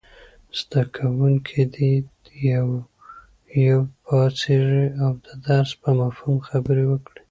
[0.59, 1.91] زده کوونکي دې
[2.51, 2.67] یو
[3.67, 7.19] یو پاڅېږي او د درس په مفهوم خبرې وکړي.